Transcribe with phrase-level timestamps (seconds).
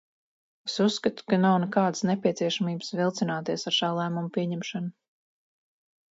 [0.67, 4.89] Es uzskatu, ka nav nekādas nepieciešamības vilcināties ar šā lēmuma pieņemšanu.